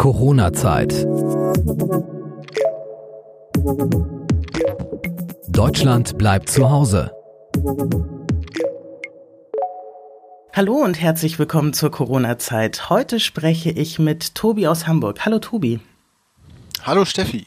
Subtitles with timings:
[0.00, 1.06] Corona-Zeit.
[5.48, 7.10] Deutschland bleibt zu Hause.
[10.54, 12.88] Hallo und herzlich willkommen zur Corona-Zeit.
[12.88, 15.26] Heute spreche ich mit Tobi aus Hamburg.
[15.26, 15.80] Hallo Tobi.
[16.82, 17.44] Hallo Steffi.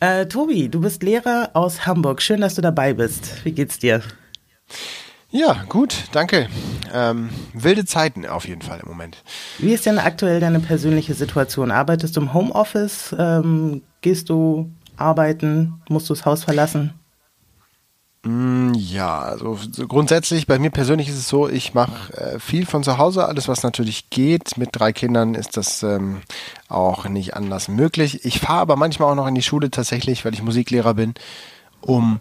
[0.00, 2.22] Äh, Tobi, du bist Lehrer aus Hamburg.
[2.22, 3.44] Schön, dass du dabei bist.
[3.44, 4.00] Wie geht's dir?
[5.30, 6.48] Ja, gut, danke.
[6.94, 9.22] Ähm, wilde Zeiten auf jeden Fall im Moment.
[9.58, 11.70] Wie ist denn aktuell deine persönliche Situation?
[11.70, 13.14] Arbeitest du im Homeoffice?
[13.18, 15.82] Ähm, gehst du arbeiten?
[15.88, 16.94] Musst du das Haus verlassen?
[18.22, 22.66] Mm, ja, also so grundsätzlich bei mir persönlich ist es so, ich mache äh, viel
[22.66, 24.56] von zu Hause, alles was natürlich geht.
[24.56, 26.22] Mit drei Kindern ist das ähm,
[26.68, 28.24] auch nicht anders möglich.
[28.24, 31.14] Ich fahre aber manchmal auch noch in die Schule tatsächlich, weil ich Musiklehrer bin,
[31.80, 32.18] um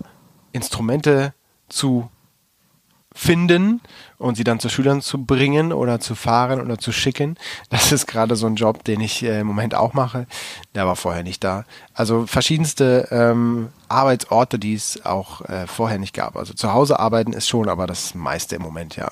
[0.51, 1.33] Instrumente
[1.69, 2.09] zu
[3.15, 3.79] finden
[4.17, 7.37] und sie dann zu Schülern zu bringen oder zu fahren oder zu schicken.
[7.69, 10.27] Das ist gerade so ein Job, den ich äh, im Moment auch mache.
[10.75, 11.63] Der war vorher nicht da.
[11.93, 16.35] Also verschiedenste ähm, Arbeitsorte, die es auch äh, vorher nicht gab.
[16.35, 19.09] Also zu Hause arbeiten ist schon aber das meiste im Moment, ja.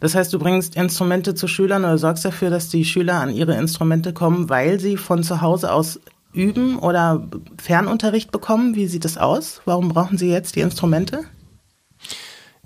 [0.00, 3.56] Das heißt, du bringst Instrumente zu Schülern oder sorgst dafür, dass die Schüler an ihre
[3.56, 6.00] Instrumente kommen, weil sie von zu Hause aus
[6.32, 7.26] üben oder
[7.62, 8.74] Fernunterricht bekommen?
[8.74, 9.62] Wie sieht das aus?
[9.64, 11.24] Warum brauchen sie jetzt die Instrumente?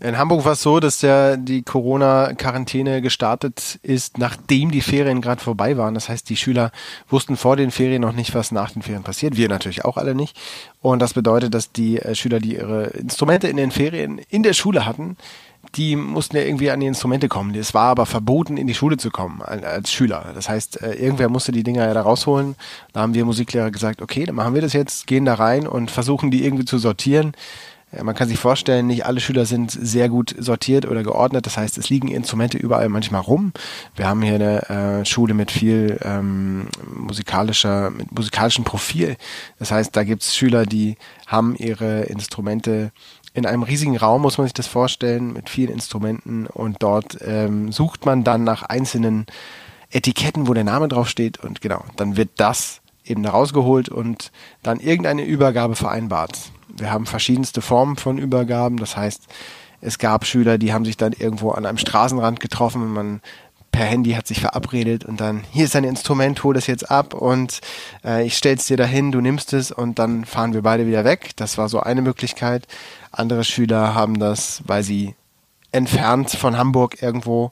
[0.01, 5.43] In Hamburg war es so, dass der, die Corona-Quarantäne gestartet ist, nachdem die Ferien gerade
[5.43, 5.95] vorbei waren.
[5.95, 6.71] Das heißt, die Schüler
[7.09, 9.37] wussten vor den Ferien noch nicht, was nach den Ferien passiert.
[9.37, 10.37] Wir natürlich auch alle nicht.
[10.81, 14.53] Und das bedeutet, dass die äh, Schüler, die ihre Instrumente in den Ferien in der
[14.53, 15.17] Schule hatten,
[15.75, 17.53] die mussten ja irgendwie an die Instrumente kommen.
[17.57, 20.31] Es war aber verboten, in die Schule zu kommen als Schüler.
[20.33, 22.55] Das heißt, äh, irgendwer musste die Dinger ja da rausholen.
[22.93, 25.91] Da haben wir Musiklehrer gesagt, okay, dann machen wir das jetzt, gehen da rein und
[25.91, 27.33] versuchen die irgendwie zu sortieren
[28.03, 31.47] man kann sich vorstellen, nicht alle Schüler sind sehr gut sortiert oder geordnet.
[31.47, 33.53] Das heißt, es liegen Instrumente überall manchmal rum.
[33.97, 39.17] Wir haben hier eine äh, Schule mit viel ähm, musikalischer, mit musikalischem Profil.
[39.59, 42.93] Das heißt, da gibt's Schüler, die haben ihre Instrumente
[43.33, 47.73] in einem riesigen Raum, muss man sich das vorstellen, mit vielen Instrumenten und dort ähm,
[47.73, 49.27] sucht man dann nach einzelnen
[49.91, 54.33] Etiketten, wo der Name draufsteht und genau, dann wird das eben rausgeholt und
[54.63, 56.51] dann irgendeine Übergabe vereinbart
[56.81, 58.77] wir haben verschiedenste Formen von Übergaben.
[58.79, 59.27] Das heißt,
[59.81, 63.21] es gab Schüler, die haben sich dann irgendwo an einem Straßenrand getroffen und man
[63.71, 67.15] per Handy hat sich verabredet und dann hier ist dein Instrument, hol das jetzt ab
[67.15, 67.61] und
[68.05, 71.33] äh, ich stell's dir dahin, du nimmst es und dann fahren wir beide wieder weg.
[71.37, 72.67] Das war so eine Möglichkeit.
[73.13, 75.15] Andere Schüler haben das, weil sie
[75.71, 77.51] entfernt von Hamburg irgendwo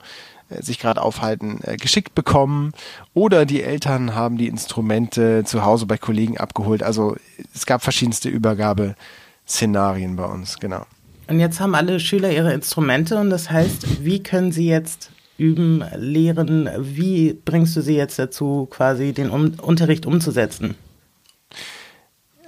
[0.48, 2.72] sich gerade aufhalten, äh, geschickt bekommen
[3.14, 6.82] oder die Eltern haben die Instrumente zu Hause bei Kollegen abgeholt.
[6.82, 7.16] Also
[7.54, 10.86] es gab verschiedenste Übergabeszenarien bei uns, genau.
[11.28, 15.84] Und jetzt haben alle Schüler ihre Instrumente und das heißt, wie können sie jetzt üben,
[15.96, 16.70] lehren?
[16.78, 20.76] Wie bringst du sie jetzt dazu, quasi den um Unterricht umzusetzen?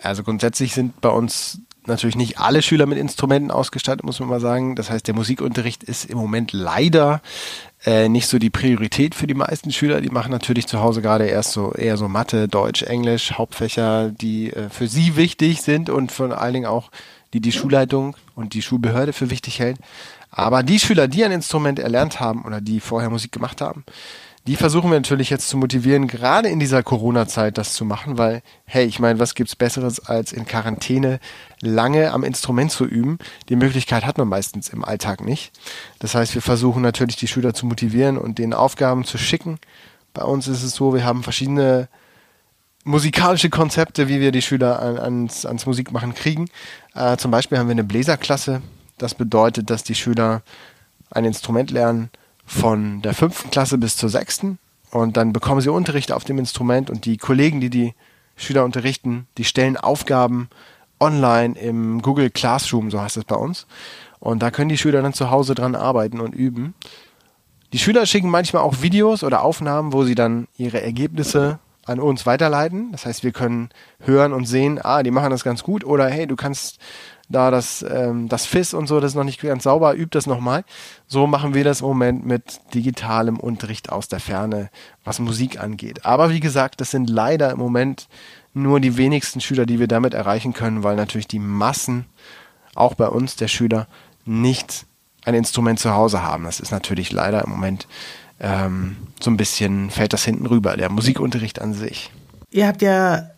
[0.03, 4.41] Also grundsätzlich sind bei uns natürlich nicht alle Schüler mit Instrumenten ausgestattet, muss man mal
[4.41, 4.77] sagen.
[4.77, 7.21] Das heißt, der Musikunterricht ist im Moment leider
[7.85, 10.01] äh, nicht so die Priorität für die meisten Schüler.
[10.01, 14.53] Die machen natürlich zu Hause gerade erst so eher so Mathe, Deutsch, Englisch, Hauptfächer, die
[14.53, 16.91] äh, für sie wichtig sind und vor allen Dingen auch
[17.35, 19.79] die die Schulleitung und die Schulbehörde für wichtig hält.
[20.31, 23.85] Aber die Schüler, die ein Instrument erlernt haben oder die vorher Musik gemacht haben,
[24.47, 28.43] die versuchen wir natürlich jetzt zu motivieren, gerade in dieser Corona-Zeit das zu machen, weil,
[28.65, 31.21] hey, ich meine, was gibt's Besseres als in Quarantäne
[31.61, 33.19] lange am Instrument zu üben?
[33.49, 35.53] Die Möglichkeit hat man meistens im Alltag nicht.
[35.99, 39.59] Das heißt, wir versuchen natürlich die Schüler zu motivieren und denen Aufgaben zu schicken.
[40.15, 41.89] Bei uns ist es so, wir haben verschiedene
[42.85, 46.49] musikalische Konzepte, wie wir die Schüler an, ans, ans Musikmachen kriegen.
[46.95, 48.63] Äh, zum Beispiel haben wir eine Bläserklasse.
[48.97, 50.43] Das bedeutet, dass die Schüler
[51.11, 52.11] ein Instrument lernen,
[52.49, 54.59] von der fünften Klasse bis zur sechsten
[54.91, 57.95] und dann bekommen sie Unterricht auf dem Instrument und die Kollegen, die die
[58.37, 60.49] Schüler unterrichten, die stellen Aufgaben
[60.99, 63.67] online im Google Classroom, so heißt es bei uns.
[64.19, 66.75] Und da können die Schüler dann zu Hause dran arbeiten und üben.
[67.73, 71.59] Die Schüler schicken manchmal auch Videos oder Aufnahmen, wo sie dann ihre Ergebnisse
[71.89, 72.93] an uns weiterleiten.
[72.93, 73.71] Das heißt, wir können
[74.01, 76.79] hören und sehen, ah, die machen das ganz gut oder hey, du kannst
[77.29, 80.27] da das, ähm, das FIS und so, das ist noch nicht ganz sauber, übt das
[80.27, 80.65] nochmal.
[81.07, 84.71] So machen wir das im Moment mit digitalem Unterricht aus der Ferne,
[85.05, 86.07] was Musik angeht.
[86.07, 88.09] Aber wie gesagt, das sind leider im Moment
[88.55, 92.07] nur die wenigsten Schüler, die wir damit erreichen können, weil natürlich die Massen,
[92.75, 93.89] auch bei uns der Schüler,
[94.25, 94.87] nicht
[95.25, 96.45] ein Instrument zu Hause haben.
[96.45, 97.87] Das ist natürlich leider im Moment
[98.41, 102.11] ähm, so ein bisschen, fällt das hinten rüber, der Musikunterricht an sich.
[102.51, 103.31] Ihr habt ja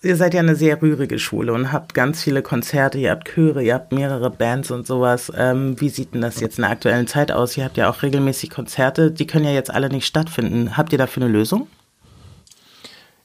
[0.00, 3.64] Ihr seid ja eine sehr rührige Schule und habt ganz viele Konzerte, ihr habt Chöre,
[3.64, 5.32] ihr habt mehrere Bands und sowas.
[5.36, 7.56] Ähm, wie sieht denn das jetzt in der aktuellen Zeit aus?
[7.56, 10.76] Ihr habt ja auch regelmäßig Konzerte, die können ja jetzt alle nicht stattfinden.
[10.76, 11.66] Habt ihr dafür eine Lösung?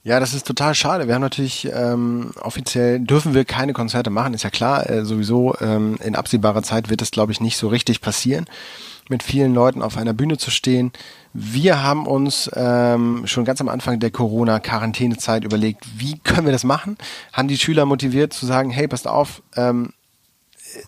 [0.01, 1.05] Ja, das ist total schade.
[1.07, 4.89] Wir haben natürlich ähm, offiziell dürfen wir keine Konzerte machen, ist ja klar.
[4.89, 8.45] Äh, sowieso ähm, in absehbarer Zeit wird es, glaube ich, nicht so richtig passieren,
[9.09, 10.91] mit vielen Leuten auf einer Bühne zu stehen.
[11.33, 16.63] Wir haben uns ähm, schon ganz am Anfang der Corona-Quarantänezeit überlegt, wie können wir das
[16.63, 16.97] machen?
[17.31, 19.93] Haben die Schüler motiviert zu sagen, hey, passt auf, ähm,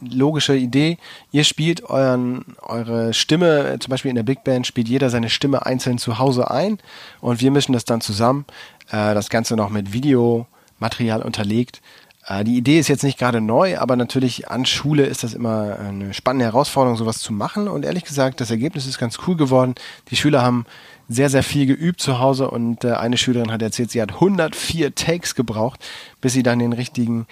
[0.02, 0.98] logische Idee.
[1.32, 5.66] Ihr spielt euren, eure Stimme, zum Beispiel in der Big Band, spielt jeder seine Stimme
[5.66, 6.80] einzeln zu Hause ein
[7.22, 8.46] und wir mischen das dann zusammen.
[8.90, 11.82] Äh, das Ganze noch mit Videomaterial unterlegt.
[12.28, 15.78] Äh, die Idee ist jetzt nicht gerade neu, aber natürlich an Schule ist das immer
[15.80, 17.68] eine spannende Herausforderung, sowas zu machen.
[17.68, 19.76] Und ehrlich gesagt, das Ergebnis ist ganz cool geworden.
[20.10, 20.66] Die Schüler haben
[21.08, 24.96] sehr, sehr viel geübt zu Hause und äh, eine Schülerin hat erzählt, sie hat 104
[24.96, 25.80] Takes gebraucht,
[26.20, 27.28] bis sie dann den richtigen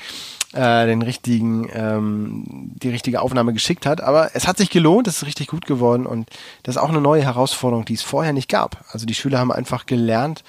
[0.53, 2.43] äh, den richtigen, ähm,
[2.75, 4.01] die richtige Aufnahme geschickt hat.
[4.01, 6.29] Aber es hat sich gelohnt, es ist richtig gut geworden und
[6.61, 8.85] das ist auch eine neue Herausforderung, die es vorher nicht gab.
[8.89, 10.43] Also die Schüler haben einfach gelernt,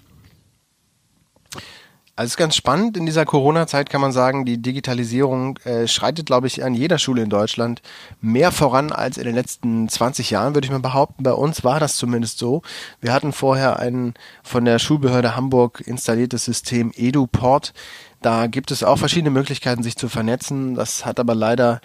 [2.15, 6.27] Also es ist ganz spannend, in dieser Corona-Zeit kann man sagen, die Digitalisierung äh, schreitet,
[6.27, 7.81] glaube ich, an jeder Schule in Deutschland
[8.21, 11.23] mehr voran als in den letzten 20 Jahren, würde ich mal behaupten.
[11.23, 12.61] Bei uns war das zumindest so.
[13.01, 14.13] Wir hatten vorher ein
[14.43, 17.73] von der Schulbehörde Hamburg installiertes System EduPort.
[18.21, 20.75] Da gibt es auch verschiedene Möglichkeiten, sich zu vernetzen.
[20.75, 21.81] Das hat aber leider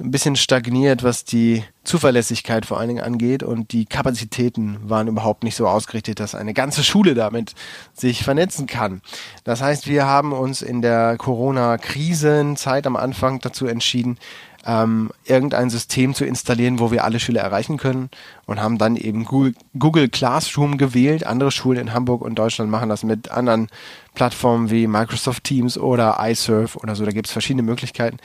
[0.00, 5.44] ein bisschen stagniert, was die Zuverlässigkeit vor allen Dingen angeht und die Kapazitäten waren überhaupt
[5.44, 7.54] nicht so ausgerichtet, dass eine ganze Schule damit
[7.92, 9.02] sich vernetzen kann.
[9.44, 14.18] Das heißt, wir haben uns in der Corona-Krisenzeit am Anfang dazu entschieden,
[14.66, 18.08] ähm, irgendein System zu installieren, wo wir alle Schüler erreichen können
[18.46, 21.26] und haben dann eben Google, Google Classroom gewählt.
[21.26, 23.68] Andere Schulen in Hamburg und Deutschland machen das mit anderen
[24.14, 27.04] Plattformen wie Microsoft Teams oder iSurf oder so.
[27.04, 28.18] Da gibt es verschiedene Möglichkeiten.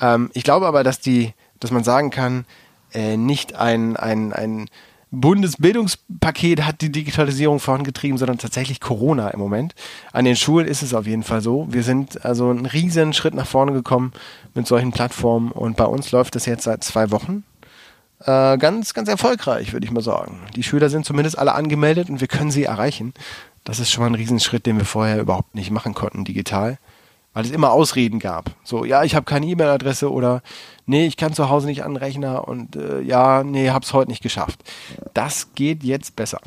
[0.00, 2.44] Ähm, ich glaube aber, dass die, dass man sagen kann,
[2.92, 4.68] äh, nicht ein, ein, ein
[5.10, 9.74] Bundesbildungspaket hat die Digitalisierung vorangetrieben, sondern tatsächlich Corona im Moment.
[10.12, 11.66] An den Schulen ist es auf jeden Fall so.
[11.70, 14.12] Wir sind also einen riesen Schritt nach vorne gekommen
[14.54, 17.44] mit solchen Plattformen und bei uns läuft das jetzt seit zwei Wochen.
[18.20, 20.40] Äh, ganz, ganz erfolgreich, würde ich mal sagen.
[20.56, 23.14] Die Schüler sind zumindest alle angemeldet und wir können sie erreichen.
[23.66, 26.78] Das ist schon mal ein Riesenschritt, den wir vorher überhaupt nicht machen konnten digital
[27.36, 28.52] weil es immer Ausreden gab.
[28.64, 30.40] So, ja, ich habe keine E-Mail-Adresse oder
[30.86, 34.10] nee, ich kann zu Hause nicht an den Rechner und äh, ja, nee, hab's heute
[34.10, 34.60] nicht geschafft.
[35.12, 36.40] Das geht jetzt besser.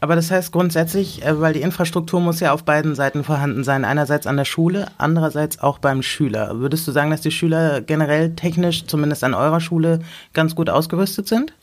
[0.00, 3.84] Aber das heißt grundsätzlich, äh, weil die Infrastruktur muss ja auf beiden Seiten vorhanden sein.
[3.84, 6.58] Einerseits an der Schule, andererseits auch beim Schüler.
[6.58, 10.00] Würdest du sagen, dass die Schüler generell technisch, zumindest an eurer Schule,
[10.32, 11.54] ganz gut ausgerüstet sind?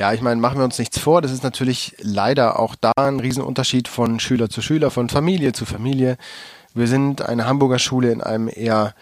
[0.00, 1.20] Ja, ich meine, machen wir uns nichts vor.
[1.20, 5.66] Das ist natürlich leider auch da ein Riesenunterschied von Schüler zu Schüler, von Familie zu
[5.66, 6.16] Familie.
[6.72, 8.94] Wir sind eine Hamburger Schule in einem eher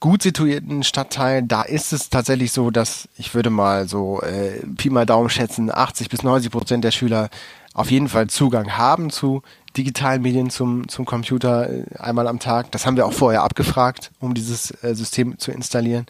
[0.00, 1.42] gut situierten Stadtteil.
[1.42, 5.74] Da ist es tatsächlich so, dass ich würde mal so äh, Pi mal Daumen schätzen,
[5.74, 7.30] 80 bis 90 Prozent der Schüler
[7.72, 9.40] auf jeden Fall Zugang haben zu
[9.74, 12.70] digitalen Medien zum, zum Computer äh, einmal am Tag.
[12.72, 16.04] Das haben wir auch vorher abgefragt, um dieses äh, System zu installieren.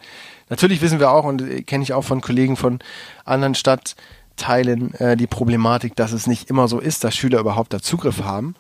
[0.49, 2.79] Natürlich wissen wir auch und äh, kenne ich auch von Kollegen von
[3.25, 7.81] anderen Stadtteilen äh, die Problematik, dass es nicht immer so ist, dass Schüler überhaupt da
[7.81, 8.55] Zugriff haben.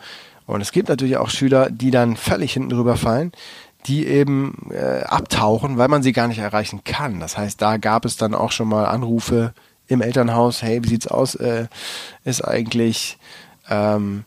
[0.46, 3.32] Und es gibt natürlich auch Schüler, die dann völlig hinten drüber fallen,
[3.86, 7.20] die eben äh, abtauchen, weil man sie gar nicht erreichen kann.
[7.20, 9.52] Das heißt, da gab es dann auch schon mal Anrufe
[9.86, 11.34] im Elternhaus, hey, wie sieht's aus?
[11.34, 11.66] Äh,
[12.24, 13.18] ist eigentlich
[13.68, 14.24] ähm,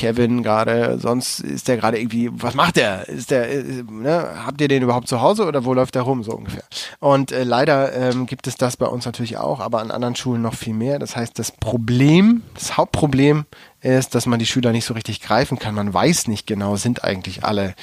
[0.00, 3.06] Kevin gerade, sonst ist der gerade irgendwie, was macht der?
[3.06, 4.30] Ist der, äh, ne?
[4.46, 6.64] habt ihr den überhaupt zu Hause oder wo läuft der rum, so ungefähr?
[7.00, 10.40] Und äh, leider ähm, gibt es das bei uns natürlich auch, aber an anderen Schulen
[10.40, 10.98] noch viel mehr.
[10.98, 13.44] Das heißt, das Problem, das Hauptproblem
[13.82, 15.74] ist, dass man die Schüler nicht so richtig greifen kann.
[15.74, 17.74] Man weiß nicht genau, sind eigentlich alle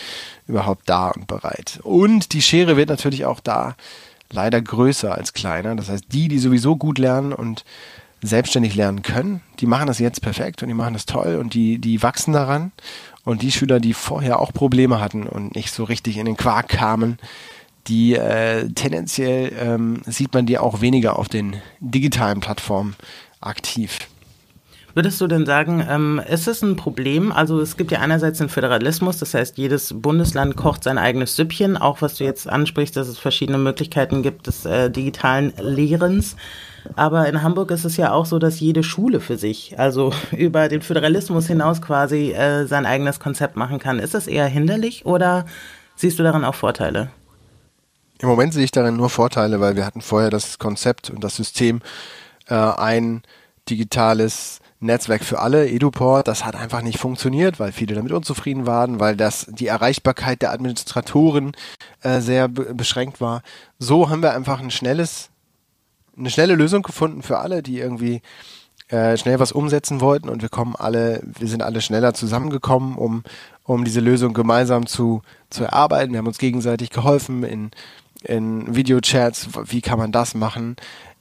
[0.48, 1.80] überhaupt da und bereit.
[1.84, 3.76] Und die Schere wird natürlich auch da
[4.32, 5.76] leider größer als kleiner.
[5.76, 7.64] Das heißt, die, die sowieso gut lernen und
[8.22, 11.78] selbstständig lernen können, die machen das jetzt perfekt und die machen das toll und die,
[11.78, 12.72] die wachsen daran.
[13.24, 16.70] Und die Schüler, die vorher auch Probleme hatten und nicht so richtig in den Quark
[16.70, 17.20] kamen,
[17.88, 22.96] die äh, tendenziell ähm, sieht man die auch weniger auf den digitalen Plattformen
[23.42, 24.00] aktiv.
[24.94, 27.32] Würdest du denn sagen, ähm, ist es ein Problem?
[27.32, 31.78] Also es gibt ja einerseits den Föderalismus, das heißt, jedes Bundesland kocht sein eigenes Süppchen,
[31.78, 36.36] auch was du jetzt ansprichst, dass es verschiedene Möglichkeiten gibt des äh, digitalen Lehrens.
[36.96, 40.70] Aber in Hamburg ist es ja auch so, dass jede Schule für sich, also über
[40.70, 44.00] den Föderalismus hinaus quasi äh, sein eigenes Konzept machen kann.
[44.00, 45.46] Ist das eher hinderlich oder
[45.96, 47.10] siehst du darin auch Vorteile?
[48.20, 51.36] Im Moment sehe ich darin nur Vorteile, weil wir hatten vorher das Konzept und das
[51.36, 51.82] System,
[52.48, 53.22] äh, ein
[53.70, 59.00] digitales Netzwerk für alle, EduPort, das hat einfach nicht funktioniert, weil viele damit unzufrieden waren,
[59.00, 61.54] weil das die Erreichbarkeit der Administratoren
[62.02, 63.42] äh, sehr beschränkt war.
[63.80, 65.30] So haben wir einfach ein schnelles,
[66.18, 68.22] eine schnelle Lösung gefunden für alle, die irgendwie
[68.90, 70.30] äh, schnell was umsetzen wollten.
[70.30, 73.24] Und wir kommen alle, wir sind alle schneller zusammengekommen, um,
[73.64, 76.14] um diese Lösung gemeinsam zu, zu erarbeiten.
[76.14, 77.72] Wir haben uns gegenseitig geholfen in,
[78.24, 80.78] in Videochats, wie kann man das machen,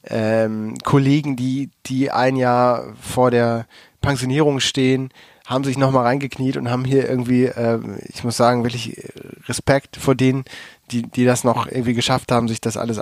[0.08, 3.66] ähm, Kollegen, die, die ein Jahr vor der
[4.00, 5.10] Pensionierung stehen,
[5.46, 9.10] haben sich nochmal reingekniet und haben hier irgendwie, äh, ich muss sagen, wirklich
[9.48, 10.44] Respekt vor denen,
[10.90, 12.98] die, die das noch irgendwie geschafft haben, sich das alles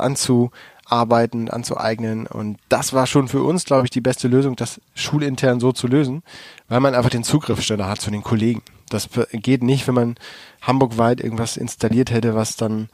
[0.84, 2.26] anzuarbeiten, anzueignen.
[2.26, 5.86] Und das war schon für uns, glaube ich, die beste Lösung, das schulintern so zu
[5.86, 6.22] lösen,
[6.68, 8.62] weil man einfach den Zugriff schneller hat zu den Kollegen.
[8.90, 10.14] Das geht nicht, wenn man
[10.62, 12.88] hamburgweit irgendwas installiert hätte, was dann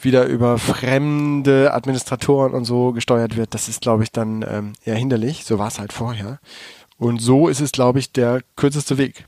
[0.00, 4.94] wieder über fremde Administratoren und so gesteuert wird, das ist, glaube ich, dann ähm, eher
[4.94, 5.44] hinderlich.
[5.44, 6.38] So war es halt vorher.
[6.98, 9.24] Und so ist es, glaube ich, der kürzeste Weg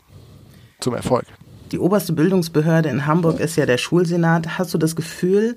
[0.78, 1.26] zum Erfolg.
[1.72, 4.58] Die oberste Bildungsbehörde in Hamburg ist ja der Schulsenat.
[4.58, 5.56] Hast du das Gefühl,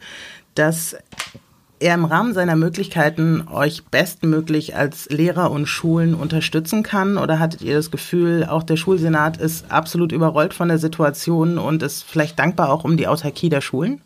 [0.55, 0.95] dass
[1.83, 7.17] er im Rahmen seiner Möglichkeiten euch bestmöglich als Lehrer und Schulen unterstützen kann?
[7.17, 11.83] Oder hattet ihr das Gefühl, auch der Schulsenat ist absolut überrollt von der Situation und
[11.83, 14.01] ist vielleicht dankbar auch um die Autarkie der Schulen?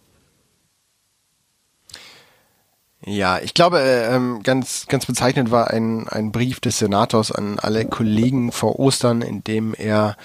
[3.05, 7.85] Ja, ich glaube, ähm, ganz, ganz bezeichnend war ein, ein Brief des Senators an alle
[7.85, 10.17] Kollegen vor Ostern, in dem er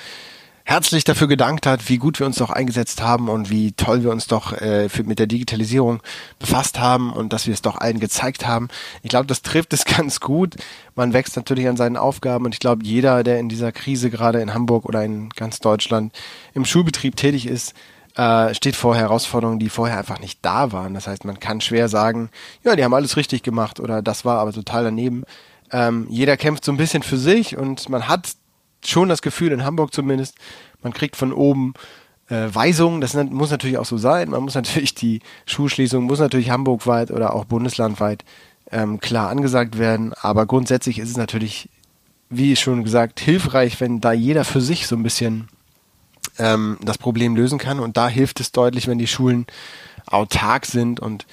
[0.64, 4.11] herzlich dafür gedankt hat, wie gut wir uns doch eingesetzt haben und wie toll wir
[4.11, 6.00] uns doch äh, für, mit der Digitalisierung
[6.38, 8.69] befasst haben und dass wir es doch allen gezeigt haben.
[9.02, 10.57] Ich glaube, das trifft es ganz gut.
[10.95, 14.40] Man wächst natürlich an seinen Aufgaben und ich glaube, jeder, der in dieser Krise gerade
[14.40, 16.12] in Hamburg oder in ganz Deutschland
[16.54, 17.75] im Schulbetrieb tätig ist,
[18.16, 20.95] äh, steht vor Herausforderungen, die vorher einfach nicht da waren.
[20.95, 22.31] Das heißt, man kann schwer sagen,
[22.62, 25.25] ja, die haben alles richtig gemacht oder das war aber total daneben.
[25.71, 28.33] Ähm, jeder kämpft so ein bisschen für sich und man hat
[28.89, 30.37] schon das Gefühl, in Hamburg zumindest,
[30.83, 31.75] man kriegt von oben
[32.29, 34.31] äh, Weisungen, das muss natürlich auch so sein.
[34.31, 38.25] Man muss natürlich die Schulschließung, muss natürlich hamburgweit oder auch bundeslandweit
[38.71, 40.12] ähm, klar angesagt werden.
[40.21, 41.69] Aber grundsätzlich ist es natürlich,
[42.31, 45.49] wie schon gesagt, hilfreich, wenn da jeder für sich so ein bisschen
[46.39, 47.81] ähm, das Problem lösen kann.
[47.81, 49.47] Und da hilft es deutlich, wenn die Schulen
[50.07, 51.27] autark sind und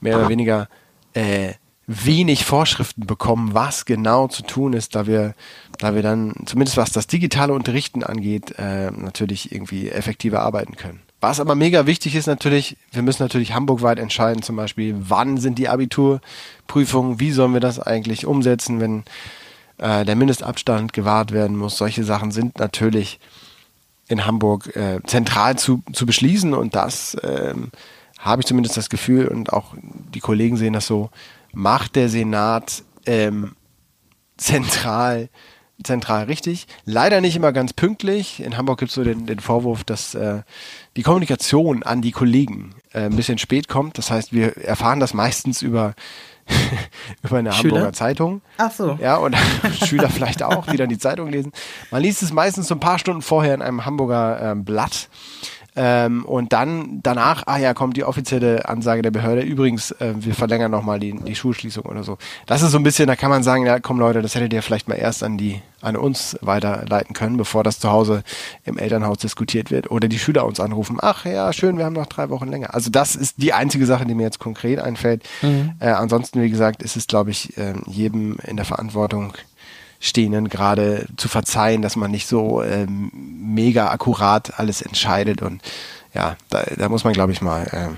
[0.00, 0.68] mehr oder weniger
[1.14, 1.54] äh,
[1.86, 5.34] wenig Vorschriften bekommen, was genau zu tun ist, da wir,
[5.78, 11.00] da wir dann, zumindest was das digitale Unterrichten angeht, äh, natürlich irgendwie effektiver arbeiten können.
[11.20, 15.58] Was aber mega wichtig ist natürlich, wir müssen natürlich hamburgweit entscheiden, zum Beispiel, wann sind
[15.58, 19.04] die Abiturprüfungen, wie sollen wir das eigentlich umsetzen, wenn
[19.78, 21.78] äh, der Mindestabstand gewahrt werden muss.
[21.78, 23.20] Solche Sachen sind natürlich
[24.08, 27.70] in Hamburg äh, zentral zu, zu beschließen und das ähm,
[28.18, 29.74] habe ich zumindest das Gefühl und auch
[30.14, 31.10] die Kollegen sehen das so,
[31.54, 33.56] macht der Senat ähm,
[34.36, 35.28] zentral
[35.82, 36.66] zentral richtig.
[36.84, 38.40] Leider nicht immer ganz pünktlich.
[38.40, 40.42] In Hamburg gibt es so den, den Vorwurf, dass äh,
[40.96, 43.98] die Kommunikation an die Kollegen äh, ein bisschen spät kommt.
[43.98, 45.94] Das heißt, wir erfahren das meistens über
[47.22, 47.76] über eine Schüler?
[47.76, 48.42] Hamburger Zeitung.
[48.58, 48.98] Ach so.
[49.00, 49.34] Ja, und
[49.86, 51.52] Schüler vielleicht auch, die dann die Zeitung lesen.
[51.90, 55.08] Man liest es meistens so ein paar Stunden vorher in einem Hamburger ähm, Blatt.
[55.76, 59.42] Ähm, und dann danach, ah ja, kommt die offizielle Ansage der Behörde.
[59.42, 62.16] Übrigens, äh, wir verlängern nochmal die, die Schulschließung oder so.
[62.46, 64.62] Das ist so ein bisschen, da kann man sagen, ja, komm Leute, das hättet ihr
[64.62, 68.22] vielleicht mal erst an die, an uns weiterleiten können, bevor das zu Hause
[68.64, 69.90] im Elternhaus diskutiert wird.
[69.90, 72.72] Oder die Schüler uns anrufen, ach ja, schön, wir haben noch drei Wochen länger.
[72.72, 75.24] Also das ist die einzige Sache, die mir jetzt konkret einfällt.
[75.42, 75.72] Mhm.
[75.80, 79.32] Äh, ansonsten, wie gesagt, ist es, glaube ich, äh, jedem in der Verantwortung,
[80.04, 85.40] Stehenden gerade zu verzeihen, dass man nicht so ähm, mega akkurat alles entscheidet.
[85.40, 85.62] Und
[86.12, 87.88] ja, da, da muss man, glaube ich, mal äh,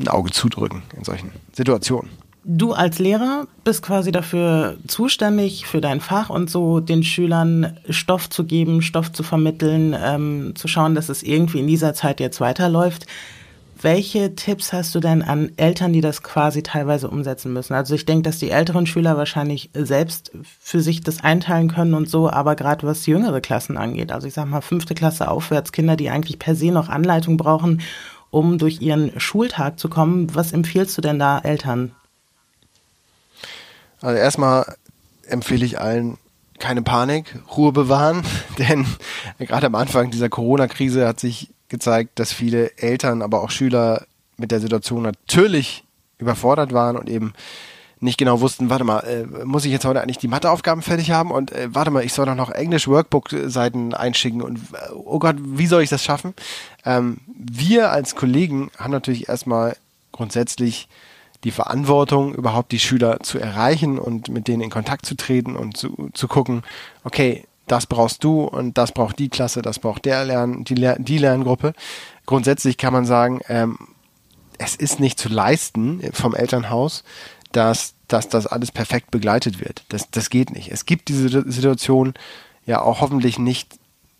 [0.00, 2.08] ein Auge zudrücken in solchen Situationen.
[2.44, 8.30] Du als Lehrer bist quasi dafür zuständig, für dein Fach und so den Schülern Stoff
[8.30, 12.40] zu geben, Stoff zu vermitteln, ähm, zu schauen, dass es irgendwie in dieser Zeit jetzt
[12.40, 13.06] weiterläuft.
[13.82, 17.72] Welche Tipps hast du denn an Eltern, die das quasi teilweise umsetzen müssen?
[17.72, 22.08] Also ich denke, dass die älteren Schüler wahrscheinlich selbst für sich das einteilen können und
[22.08, 25.96] so, aber gerade was jüngere Klassen angeht, also ich sag mal fünfte Klasse aufwärts, Kinder,
[25.96, 27.80] die eigentlich per se noch Anleitung brauchen,
[28.30, 31.92] um durch ihren Schultag zu kommen, was empfiehlst du denn da Eltern?
[34.02, 34.76] Also erstmal
[35.26, 36.18] empfehle ich allen,
[36.58, 38.24] keine Panik, Ruhe bewahren,
[38.58, 38.86] denn
[39.38, 44.04] gerade am Anfang dieser Corona-Krise hat sich gezeigt, dass viele Eltern, aber auch Schüler
[44.36, 45.84] mit der Situation natürlich
[46.18, 47.32] überfordert waren und eben
[48.00, 51.30] nicht genau wussten, warte mal, äh, muss ich jetzt heute eigentlich die Matheaufgaben fertig haben
[51.30, 55.36] und äh, warte mal, ich soll doch noch Englisch Workbook-Seiten einschicken und äh, oh Gott,
[55.38, 56.34] wie soll ich das schaffen?
[56.84, 59.76] Ähm, wir als Kollegen haben natürlich erstmal
[60.12, 60.88] grundsätzlich
[61.44, 65.76] die Verantwortung, überhaupt die Schüler zu erreichen und mit denen in Kontakt zu treten und
[65.76, 66.62] zu, zu gucken,
[67.04, 71.04] okay, das brauchst du und das braucht die Klasse, das braucht der Lern, die, Lern,
[71.04, 71.72] die Lerngruppe.
[72.26, 73.78] Grundsätzlich kann man sagen, ähm,
[74.58, 77.04] es ist nicht zu leisten vom Elternhaus,
[77.52, 79.84] dass, dass das alles perfekt begleitet wird.
[79.88, 80.70] Das, das geht nicht.
[80.70, 82.14] Es gibt diese Situation
[82.66, 83.78] ja auch hoffentlich nicht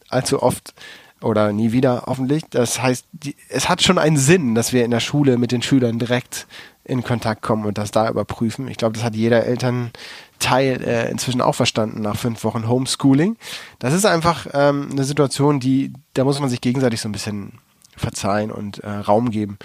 [0.09, 0.75] allzu oft
[1.21, 2.45] oder nie wieder hoffentlich.
[2.51, 5.63] Das heißt, die, es hat schon einen Sinn, dass wir in der Schule mit den
[5.63, 6.47] Schülern direkt
[6.91, 8.67] in Kontakt kommen und das da überprüfen.
[8.67, 13.37] Ich glaube, das hat jeder Elternteil äh, inzwischen auch verstanden nach fünf Wochen Homeschooling.
[13.79, 17.61] Das ist einfach ähm, eine Situation, die, da muss man sich gegenseitig so ein bisschen
[17.97, 19.59] verzeihen und äh, Raum geben.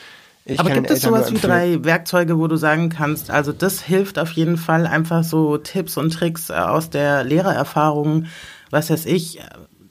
[0.46, 4.20] Ich Aber gibt es sowas wie drei Werkzeuge, wo du sagen kannst, also das hilft
[4.20, 8.28] auf jeden Fall einfach so Tipps und Tricks äh, aus der Lehrererfahrung,
[8.70, 9.40] was weiß ich,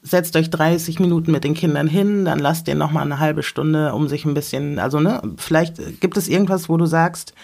[0.05, 3.95] setzt euch 30 Minuten mit den Kindern hin, dann lasst den nochmal eine halbe Stunde,
[3.95, 7.35] um sich ein bisschen, also ne, vielleicht gibt es irgendwas, wo du sagst,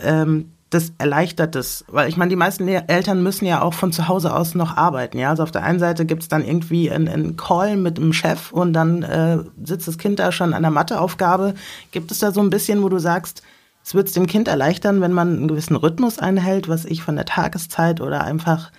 [0.00, 4.08] ähm, das erleichtert es, weil ich meine, die meisten Eltern müssen ja auch von zu
[4.08, 5.28] Hause aus noch arbeiten, ja.
[5.28, 8.72] Also auf der einen Seite gibt's dann irgendwie einen, einen Call mit dem Chef und
[8.72, 11.52] dann äh, sitzt das Kind da schon an der Matheaufgabe.
[11.90, 13.42] Gibt es da so ein bisschen, wo du sagst,
[13.84, 17.16] es wird es dem Kind erleichtern, wenn man einen gewissen Rhythmus einhält, was ich von
[17.16, 18.70] der Tageszeit oder einfach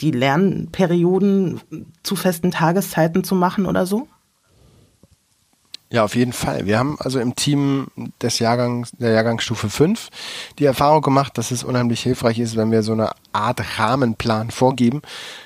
[0.00, 1.60] die Lernperioden
[2.02, 4.08] zu festen Tageszeiten zu machen oder so?
[5.90, 6.66] Ja, auf jeden Fall.
[6.66, 7.86] Wir haben also im Team
[8.20, 10.10] des Jahrgangs, der Jahrgangsstufe 5
[10.58, 15.00] die Erfahrung gemacht, dass es unheimlich hilfreich ist, wenn wir so eine Art Rahmenplan vorgeben.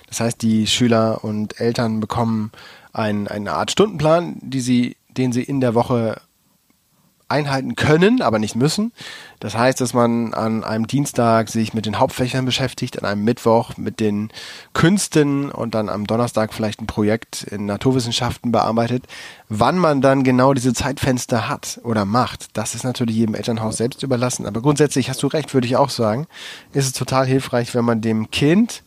[0.09, 2.51] Das heißt, die Schüler und Eltern bekommen
[2.93, 6.21] ein, eine Art Stundenplan, die sie, den sie in der Woche
[7.33, 8.93] einhalten können, aber nicht müssen.
[9.41, 13.77] Das heißt, dass man an einem Dienstag sich mit den Hauptfächern beschäftigt, an einem Mittwoch
[13.77, 14.31] mit den
[14.75, 19.05] Künsten und dann am Donnerstag vielleicht ein Projekt in Naturwissenschaften bearbeitet.
[19.49, 24.03] Wann man dann genau diese Zeitfenster hat oder macht, das ist natürlich jedem Elternhaus selbst
[24.03, 24.47] überlassen.
[24.47, 26.27] Aber grundsätzlich hast du recht, würde ich auch sagen,
[26.73, 28.85] ist es total hilfreich, wenn man dem Kind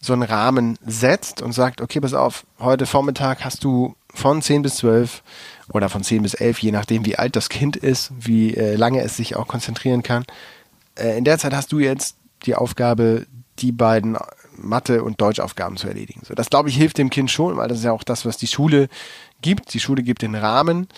[0.00, 4.62] so einen Rahmen setzt und sagt, okay, pass auf, heute Vormittag hast du von 10
[4.62, 5.22] bis 12
[5.72, 9.02] oder von 10 bis 11, je nachdem, wie alt das Kind ist, wie äh, lange
[9.02, 10.24] es sich auch konzentrieren kann.
[10.94, 13.26] Äh, in der Zeit hast du jetzt die Aufgabe,
[13.58, 14.16] die beiden
[14.56, 16.22] Mathe- und Deutschaufgaben zu erledigen.
[16.24, 18.36] So, das glaube ich hilft dem Kind schon, weil das ist ja auch das, was
[18.36, 18.88] die Schule
[19.42, 19.74] gibt.
[19.74, 20.88] Die Schule gibt den Rahmen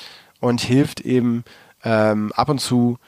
[0.40, 1.44] und hilft eben
[1.84, 2.98] ähm, ab und zu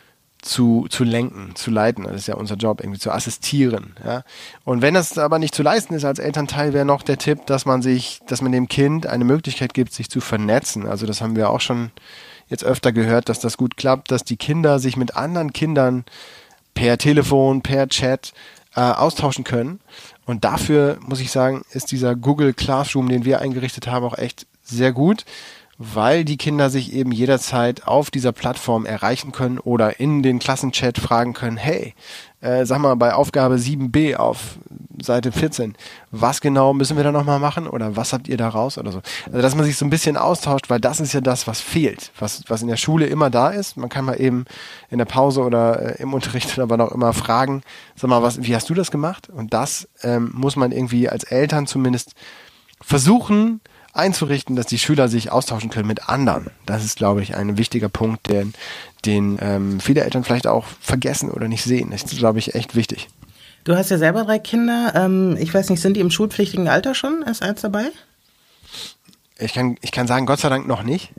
[0.42, 2.04] zu, zu lenken, zu leiten.
[2.04, 3.96] Das ist ja unser Job, irgendwie zu assistieren.
[4.04, 4.22] Ja?
[4.64, 7.66] Und wenn das aber nicht zu leisten ist als Elternteil, wäre noch der Tipp, dass
[7.66, 10.86] man sich, dass man dem Kind eine Möglichkeit gibt, sich zu vernetzen.
[10.86, 11.90] Also das haben wir auch schon
[12.48, 16.04] jetzt öfter gehört, dass das gut klappt, dass die Kinder sich mit anderen Kindern
[16.74, 18.32] per Telefon, per Chat
[18.74, 19.80] äh, austauschen können.
[20.24, 24.46] Und dafür muss ich sagen, ist dieser Google Classroom, den wir eingerichtet haben, auch echt
[24.62, 25.24] sehr gut
[25.78, 30.98] weil die Kinder sich eben jederzeit auf dieser Plattform erreichen können oder in den Klassenchat
[30.98, 31.94] fragen können, hey,
[32.40, 34.58] äh, sag mal bei Aufgabe 7b auf
[35.00, 35.76] Seite 14,
[36.10, 39.00] was genau müssen wir da nochmal machen oder was habt ihr da raus oder so.
[39.26, 42.10] Also dass man sich so ein bisschen austauscht, weil das ist ja das, was fehlt,
[42.18, 43.76] was, was in der Schule immer da ist.
[43.76, 44.46] Man kann mal eben
[44.90, 47.62] in der Pause oder äh, im Unterricht oder wann auch immer fragen,
[47.94, 49.28] sag mal, was, wie hast du das gemacht?
[49.30, 52.14] Und das ähm, muss man irgendwie als Eltern zumindest
[52.80, 53.60] versuchen,
[53.92, 56.50] einzurichten, dass die Schüler sich austauschen können mit anderen.
[56.66, 58.54] Das ist, glaube ich, ein wichtiger Punkt, den,
[59.04, 61.90] den ähm, viele Eltern vielleicht auch vergessen oder nicht sehen.
[61.90, 63.08] Das ist, glaube ich, echt wichtig.
[63.64, 64.92] Du hast ja selber drei Kinder.
[64.94, 67.22] Ähm, ich weiß nicht, sind die im schulpflichtigen Alter schon?
[67.22, 67.90] Ist eins dabei?
[69.40, 71.12] Ich kann, ich kann sagen, Gott sei Dank noch nicht.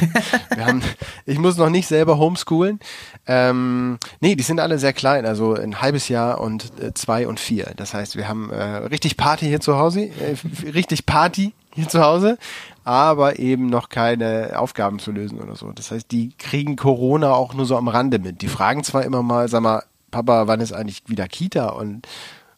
[0.58, 0.82] haben,
[1.26, 2.80] ich muss noch nicht selber homeschoolen.
[3.26, 7.38] Ähm, nee, die sind alle sehr klein, also ein halbes Jahr und äh, zwei und
[7.38, 7.72] vier.
[7.76, 10.36] Das heißt, wir haben äh, richtig Party hier zu Hause, äh,
[10.70, 12.38] richtig Party hier zu Hause,
[12.84, 15.70] aber eben noch keine Aufgaben zu lösen oder so.
[15.72, 18.42] Das heißt, die kriegen Corona auch nur so am Rande mit.
[18.42, 22.06] Die fragen zwar immer mal, sag mal, Papa, wann ist eigentlich wieder Kita und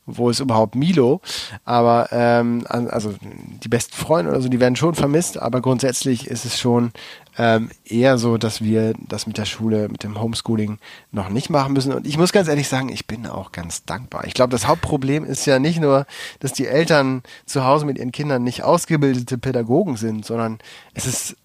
[0.08, 1.20] wo ist überhaupt Milo?
[1.64, 3.14] Aber ähm, also
[3.62, 6.92] die besten Freunde oder so, die werden schon vermisst, aber grundsätzlich ist es schon
[7.36, 10.78] ähm, eher so, dass wir das mit der Schule, mit dem Homeschooling
[11.12, 11.92] noch nicht machen müssen.
[11.92, 14.24] Und ich muss ganz ehrlich sagen, ich bin auch ganz dankbar.
[14.26, 16.06] Ich glaube, das Hauptproblem ist ja nicht nur,
[16.40, 20.58] dass die Eltern zu Hause mit ihren Kindern nicht ausgebildete Pädagogen sind, sondern
[20.94, 21.36] es ist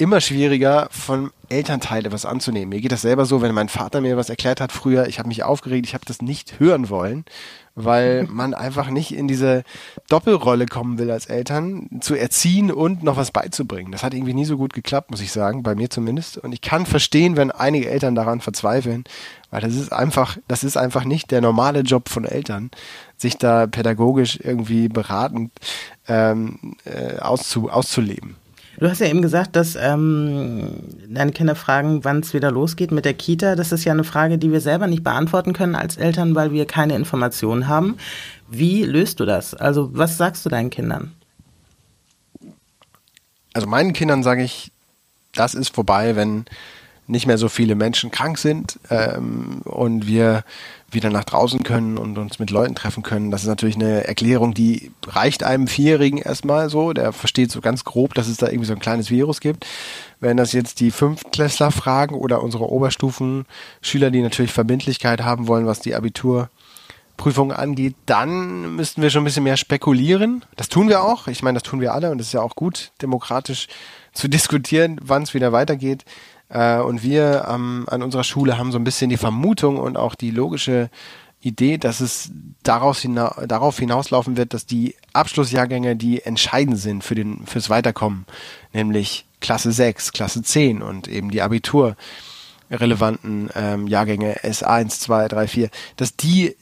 [0.00, 2.70] immer schwieriger, von Elternteile was anzunehmen.
[2.70, 5.28] Mir geht das selber so, wenn mein Vater mir was erklärt hat früher, ich habe
[5.28, 7.26] mich aufgeregt, ich habe das nicht hören wollen,
[7.74, 9.62] weil man einfach nicht in diese
[10.08, 13.92] Doppelrolle kommen will als Eltern, zu erziehen und noch was beizubringen.
[13.92, 16.38] Das hat irgendwie nie so gut geklappt, muss ich sagen, bei mir zumindest.
[16.38, 19.04] Und ich kann verstehen, wenn einige Eltern daran verzweifeln,
[19.50, 22.70] weil das ist einfach, das ist einfach nicht der normale Job von Eltern,
[23.18, 25.52] sich da pädagogisch irgendwie beratend
[26.08, 28.36] ähm, äh, auszu, auszuleben.
[28.80, 30.70] Du hast ja eben gesagt, dass ähm,
[31.06, 33.54] deine Kinder fragen, wann es wieder losgeht mit der Kita.
[33.54, 36.64] Das ist ja eine Frage, die wir selber nicht beantworten können als Eltern, weil wir
[36.64, 37.98] keine Informationen haben.
[38.48, 39.52] Wie löst du das?
[39.52, 41.12] Also was sagst du deinen Kindern?
[43.52, 44.72] Also meinen Kindern sage ich,
[45.34, 46.46] das ist vorbei, wenn
[47.10, 50.44] nicht mehr so viele Menschen krank sind ähm, und wir
[50.90, 53.30] wieder nach draußen können und uns mit Leuten treffen können.
[53.30, 56.92] Das ist natürlich eine Erklärung, die reicht einem Vierjährigen erstmal so.
[56.92, 59.66] Der versteht so ganz grob, dass es da irgendwie so ein kleines Virus gibt.
[60.20, 65.80] Wenn das jetzt die Fünftklässler fragen oder unsere Oberstufenschüler, die natürlich Verbindlichkeit haben wollen, was
[65.80, 70.44] die Abiturprüfung angeht, dann müssten wir schon ein bisschen mehr spekulieren.
[70.56, 71.28] Das tun wir auch.
[71.28, 73.68] Ich meine, das tun wir alle und es ist ja auch gut, demokratisch
[74.12, 76.04] zu diskutieren, wann es wieder weitergeht.
[76.50, 80.14] Äh, und wir ähm, an unserer Schule haben so ein bisschen die Vermutung und auch
[80.14, 80.90] die logische
[81.40, 82.30] Idee, dass es
[82.62, 88.26] daraus hina darauf hinauslaufen wird, dass die Abschlussjahrgänge, die entscheidend sind für den, fürs Weiterkommen,
[88.74, 91.96] nämlich Klasse 6, Klasse 10 und eben die Abitur
[92.70, 96.56] relevanten ähm, Jahrgänge S1, 2, 3, 4, dass die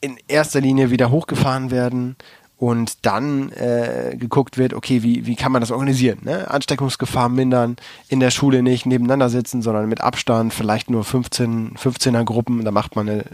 [0.00, 2.16] in erster Linie wieder hochgefahren werden
[2.64, 6.20] und dann äh, geguckt wird, okay, wie, wie kann man das organisieren?
[6.22, 6.50] Ne?
[6.50, 7.76] Ansteckungsgefahr mindern,
[8.08, 12.70] in der Schule nicht nebeneinander sitzen, sondern mit Abstand, vielleicht nur 15, 15er Gruppen, da
[12.70, 13.24] macht man eine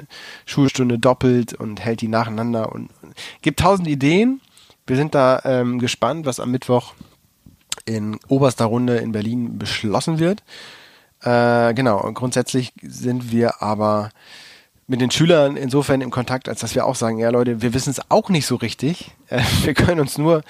[0.46, 2.90] Schulstunde doppelt und hält die nacheinander und
[3.40, 4.40] gibt tausend Ideen.
[4.88, 6.94] Wir sind da ähm, gespannt, was am Mittwoch
[7.84, 10.42] in oberster Runde in Berlin beschlossen wird.
[11.22, 14.10] Äh, genau, grundsätzlich sind wir aber
[14.90, 17.90] mit den Schülern insofern im Kontakt, als dass wir auch sagen, ja Leute, wir wissen
[17.90, 19.12] es auch nicht so richtig.
[19.28, 20.42] Äh, wir können uns nur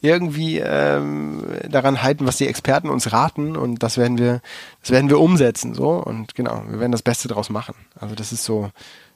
[0.00, 4.40] irgendwie ähm, daran halten, was die Experten uns raten und das werden wir,
[4.82, 5.74] das werden wir umsetzen.
[5.74, 7.74] So und genau, wir werden das Beste draus machen.
[7.98, 8.70] Also das ist so,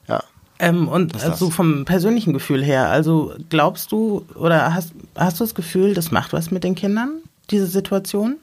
[0.09, 0.21] ja.
[0.59, 5.45] Ähm, und so also vom persönlichen Gefühl her, also glaubst du oder hast, hast du
[5.45, 8.35] das Gefühl, das macht was mit den Kindern, diese Situation?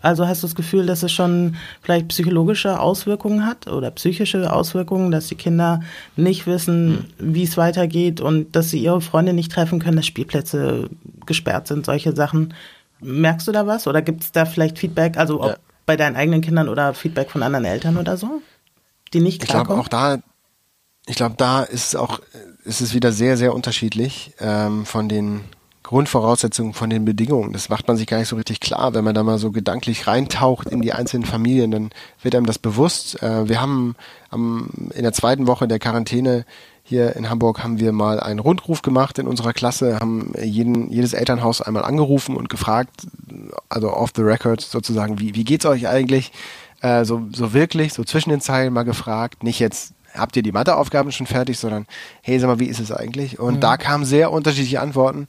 [0.00, 5.10] Also hast du das Gefühl, dass es schon vielleicht psychologische Auswirkungen hat oder psychische Auswirkungen,
[5.10, 5.80] dass die Kinder
[6.16, 7.34] nicht wissen, hm.
[7.34, 10.88] wie es weitergeht und dass sie ihre Freunde nicht treffen können, dass Spielplätze
[11.26, 12.54] gesperrt sind, solche Sachen.
[13.00, 15.56] Merkst du da was oder gibt es da vielleicht Feedback, also ob ja.
[15.86, 18.42] bei deinen eigenen Kindern oder Feedback von anderen Eltern oder so,
[19.12, 19.82] die nicht klarkommen?
[19.82, 20.22] Ich glaube auch da,
[21.06, 22.20] ich glaube da ist auch,
[22.64, 25.44] ist es wieder sehr, sehr unterschiedlich ähm, von den
[25.88, 27.54] Grundvoraussetzungen von den Bedingungen.
[27.54, 28.92] Das macht man sich gar nicht so richtig klar.
[28.92, 32.58] Wenn man da mal so gedanklich reintaucht in die einzelnen Familien, dann wird einem das
[32.58, 33.22] bewusst.
[33.22, 33.96] Äh, wir haben
[34.28, 36.44] am, in der zweiten Woche der Quarantäne
[36.82, 41.14] hier in Hamburg haben wir mal einen Rundruf gemacht in unserer Klasse, haben jeden, jedes
[41.14, 43.06] Elternhaus einmal angerufen und gefragt,
[43.70, 46.32] also off the record sozusagen, wie, wie geht's euch eigentlich?
[46.82, 50.52] Äh, so, so wirklich, so zwischen den Zeilen mal gefragt, nicht jetzt habt ihr die
[50.52, 51.86] Matheaufgaben schon fertig, sondern
[52.22, 53.38] hey, sag mal, wie ist es eigentlich?
[53.38, 53.60] Und mhm.
[53.60, 55.26] da kamen sehr unterschiedliche Antworten.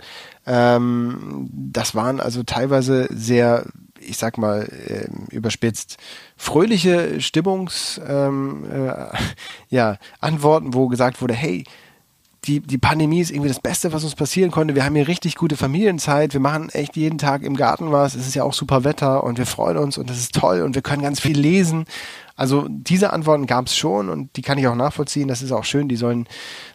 [0.52, 3.68] Ähm, das waren also teilweise sehr,
[4.00, 5.98] ich sag mal, äh, überspitzt
[6.36, 9.10] fröhliche Stimmungs, ähm, äh,
[9.70, 11.66] ja, Antworten, wo gesagt wurde, hey,
[12.50, 14.74] die, die Pandemie ist irgendwie das Beste, was uns passieren konnte.
[14.74, 16.34] Wir haben hier richtig gute Familienzeit.
[16.34, 18.16] Wir machen echt jeden Tag im Garten was.
[18.16, 20.74] Es ist ja auch super Wetter und wir freuen uns und das ist toll und
[20.74, 21.86] wir können ganz viel lesen.
[22.36, 25.28] Also diese Antworten gab es schon und die kann ich auch nachvollziehen.
[25.28, 25.90] Das ist auch schön.
[25.90, 26.26] Die sollen,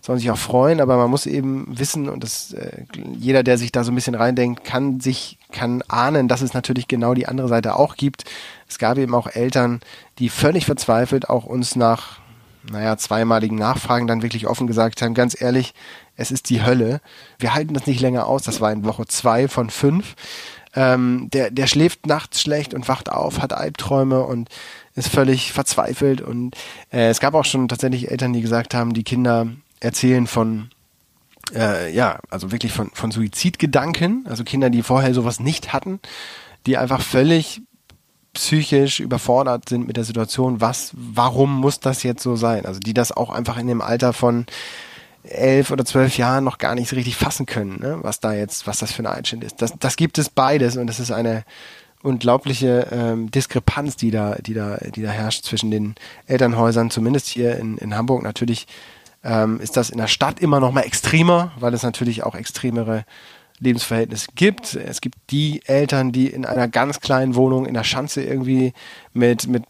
[0.01, 2.85] sollen sich auch freuen, aber man muss eben wissen und das, äh,
[3.19, 6.87] jeder, der sich da so ein bisschen reindenkt, kann sich, kann ahnen, dass es natürlich
[6.87, 8.25] genau die andere Seite auch gibt.
[8.69, 9.81] Es gab eben auch Eltern,
[10.21, 12.21] die völlig verzweifelt auch uns nach
[12.71, 15.75] naja, zweimaligen Nachfragen dann wirklich offen gesagt haben, ganz ehrlich,
[16.17, 17.01] es ist die Hölle.
[17.39, 18.43] Wir halten das nicht länger aus.
[18.43, 20.15] Das war in Woche zwei von fünf.
[20.77, 24.49] Ähm, der, der schläft nachts schlecht und wacht auf, hat Albträume und
[24.95, 26.21] ist völlig verzweifelt.
[26.21, 26.57] Und
[26.93, 29.49] äh, es gab auch schon tatsächlich Eltern, die gesagt haben, die Kinder
[29.81, 30.71] erzählen von
[31.55, 36.01] äh, ja, also wirklich von, von Suizidgedanken, also Kinder, die vorher sowas nicht hatten,
[36.67, 37.61] die einfach völlig
[38.35, 42.67] psychisch überfordert sind mit der Situation, was, warum muss das jetzt so sein?
[42.67, 44.47] Also die das auch einfach in dem Alter von
[45.25, 47.99] elf oder zwölf Jahren noch gar nicht richtig fassen können, ne?
[48.03, 49.63] was da jetzt, was das für ein Einschnitt ist.
[49.63, 51.45] Das, das gibt es beides und das ist eine
[52.03, 55.95] unglaubliche ähm, Diskrepanz, die da, die da, die da herrscht zwischen den
[56.27, 58.23] Elternhäusern, zumindest hier in, in Hamburg.
[58.23, 58.67] Natürlich
[59.25, 63.07] ähm, ist das in der Stadt immer noch mal extremer, weil es natürlich auch extremere
[63.61, 64.75] Lebensverhältnis gibt.
[64.75, 68.73] Es gibt die Eltern, die in einer ganz kleinen Wohnung in der Schanze irgendwie
[69.13, 69.63] mit, mit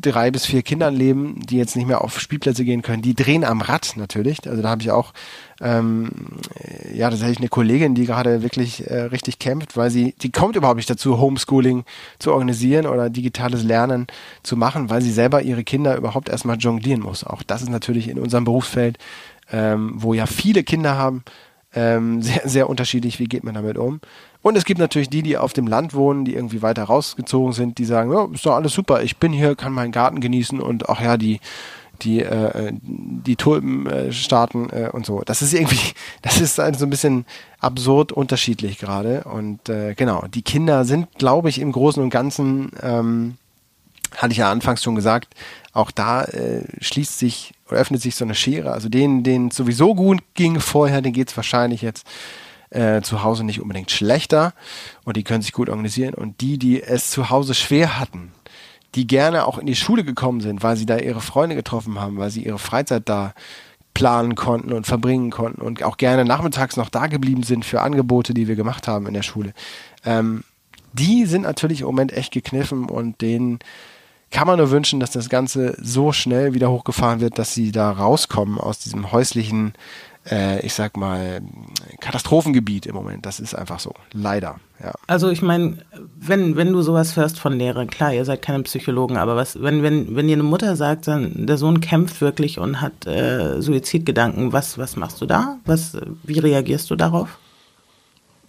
[0.00, 3.02] drei bis vier Kindern leben, die jetzt nicht mehr auf Spielplätze gehen können.
[3.02, 4.48] Die drehen am Rad natürlich.
[4.48, 5.12] Also da habe ich auch,
[5.60, 6.10] ähm,
[6.92, 10.76] ja, tatsächlich eine Kollegin, die gerade wirklich äh, richtig kämpft, weil sie, die kommt überhaupt
[10.76, 11.84] nicht dazu, Homeschooling
[12.18, 14.08] zu organisieren oder digitales Lernen
[14.42, 17.24] zu machen, weil sie selber ihre Kinder überhaupt erstmal jonglieren muss.
[17.24, 18.98] Auch das ist natürlich in unserem Berufsfeld,
[19.50, 21.22] ähm, wo ja viele Kinder haben,
[21.74, 24.00] ähm, sehr, sehr unterschiedlich, wie geht man damit um.
[24.42, 27.78] Und es gibt natürlich die, die auf dem Land wohnen, die irgendwie weiter rausgezogen sind,
[27.78, 30.88] die sagen, ja, ist doch alles super, ich bin hier, kann meinen Garten genießen und
[30.88, 31.40] ach ja, die,
[32.02, 35.22] die, äh, die Tulpen äh, starten äh, und so.
[35.24, 37.26] Das ist irgendwie, das ist also ein bisschen
[37.58, 39.24] absurd unterschiedlich gerade.
[39.24, 43.36] Und äh, genau, die Kinder sind, glaube ich, im Großen und Ganzen, ähm,
[44.16, 45.34] hatte ich ja anfangs schon gesagt,
[45.72, 48.72] auch da äh, schließt sich oder öffnet sich so eine Schere.
[48.72, 52.06] Also denen, denen es sowieso gut ging vorher, denen geht es wahrscheinlich jetzt
[52.70, 54.52] äh, zu Hause nicht unbedingt schlechter
[55.04, 56.14] und die können sich gut organisieren.
[56.14, 58.32] Und die, die es zu Hause schwer hatten,
[58.94, 62.18] die gerne auch in die Schule gekommen sind, weil sie da ihre Freunde getroffen haben,
[62.18, 63.34] weil sie ihre Freizeit da
[63.94, 68.32] planen konnten und verbringen konnten und auch gerne nachmittags noch da geblieben sind für Angebote,
[68.32, 69.52] die wir gemacht haben in der Schule.
[70.04, 70.44] Ähm,
[70.92, 73.58] die sind natürlich im Moment echt gekniffen und denen
[74.30, 77.90] kann man nur wünschen, dass das Ganze so schnell wieder hochgefahren wird, dass sie da
[77.90, 79.72] rauskommen aus diesem häuslichen,
[80.30, 81.40] äh, ich sag mal,
[82.00, 83.24] Katastrophengebiet im Moment.
[83.24, 83.94] Das ist einfach so.
[84.12, 84.60] Leider.
[84.82, 84.92] Ja.
[85.06, 85.78] Also ich meine,
[86.20, 89.82] wenn, wenn du sowas hörst von Lehrern, klar, ihr seid keine Psychologen, aber was, wenn,
[89.82, 94.52] wenn, wenn dir eine Mutter sagt, dann, der Sohn kämpft wirklich und hat äh, Suizidgedanken,
[94.52, 95.58] was, was machst du da?
[95.64, 97.38] Was, wie reagierst du darauf?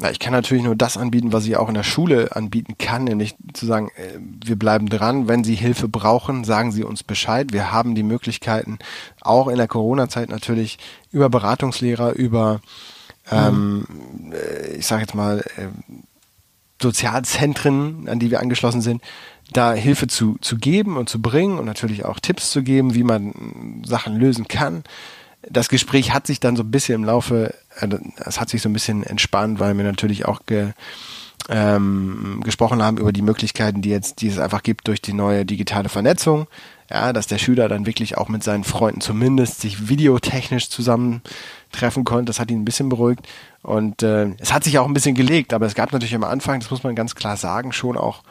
[0.02, 3.04] Na, ich kann natürlich nur das anbieten, was ich auch in der Schule anbieten kann,
[3.04, 5.28] nämlich zu sagen, äh, wir bleiben dran.
[5.28, 7.52] Wenn Sie Hilfe brauchen, sagen Sie uns Bescheid.
[7.52, 8.80] Wir haben die Möglichkeiten,
[9.20, 10.80] auch in der Corona-Zeit natürlich
[11.12, 12.62] über Beratungslehrer, über,
[13.30, 13.86] ähm,
[14.32, 15.68] äh, ich sage jetzt mal, äh,
[16.82, 19.02] Sozialzentren, an die wir angeschlossen sind,
[19.52, 23.04] da Hilfe zu, zu geben und zu bringen und natürlich auch Tipps zu geben, wie
[23.04, 24.84] man Sachen lösen kann
[25.48, 28.70] das Gespräch hat sich dann so ein bisschen im Laufe, äh, es hat sich so
[28.70, 30.74] ein bisschen entspannt, weil wir natürlich auch ge,
[31.48, 35.46] ähm, gesprochen haben über die Möglichkeiten, die jetzt, die es einfach gibt durch die neue
[35.46, 36.48] digitale Vernetzung.
[36.92, 42.26] Ja, dass der Schüler dann wirklich auch mit seinen Freunden zumindest sich videotechnisch zusammentreffen konnte.
[42.26, 43.28] Das hat ihn ein bisschen beruhigt.
[43.62, 46.60] Und äh, es hat sich auch ein bisschen gelegt, aber es gab natürlich am Anfang,
[46.60, 48.24] das muss man ganz klar sagen, schon auch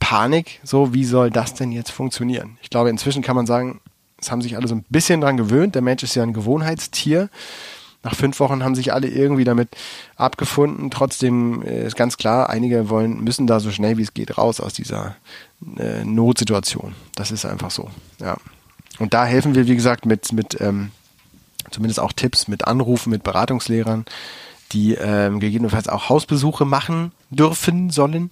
[0.00, 0.58] Panik.
[0.64, 2.58] So, wie soll das denn jetzt funktionieren?
[2.62, 3.80] Ich glaube, inzwischen kann man sagen,
[4.20, 5.74] es haben sich alle so ein bisschen dran gewöhnt.
[5.74, 7.28] Der Mensch ist ja ein Gewohnheitstier.
[8.02, 9.68] Nach fünf Wochen haben sich alle irgendwie damit
[10.16, 10.90] abgefunden.
[10.90, 14.60] Trotzdem äh, ist ganz klar, einige wollen, müssen da so schnell wie es geht raus
[14.60, 15.16] aus dieser
[15.78, 16.94] äh, Notsituation.
[17.14, 17.90] Das ist einfach so.
[18.18, 18.36] Ja.
[18.98, 20.92] Und da helfen wir, wie gesagt, mit, mit ähm,
[21.70, 24.06] zumindest auch Tipps, mit Anrufen, mit Beratungslehrern,
[24.72, 28.30] die ähm, gegebenenfalls auch Hausbesuche machen dürfen sollen.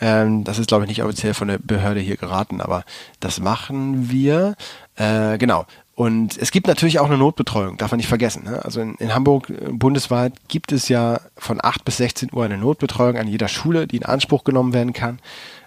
[0.00, 2.84] Ähm, das ist, glaube ich, nicht offiziell von der Behörde hier geraten, aber
[3.20, 4.56] das machen wir.
[4.96, 5.66] Äh, genau.
[5.96, 8.44] Und es gibt natürlich auch eine Notbetreuung, darf man nicht vergessen.
[8.44, 8.64] Ne?
[8.64, 12.58] Also in, in, Hamburg äh, bundesweit gibt es ja von 8 bis 16 Uhr eine
[12.58, 15.20] Notbetreuung an jeder Schule, die in Anspruch genommen werden kann.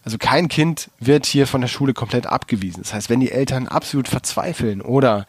[0.04, 2.84] Also kein Kind wird hier von der Schule komplett abgewiesen.
[2.84, 5.28] Das heißt, wenn die Eltern absolut verzweifeln oder